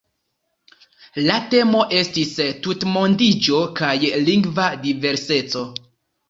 [1.27, 2.31] La temo estis
[2.63, 3.93] "Tutmondiĝo kaj
[4.31, 5.63] lingva diverseco.